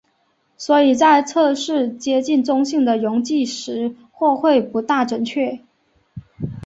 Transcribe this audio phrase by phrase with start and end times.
[0.57, 5.59] 所以在测试接近中性的溶剂时或会不大准确。